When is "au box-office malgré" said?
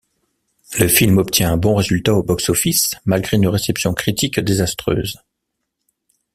2.15-3.37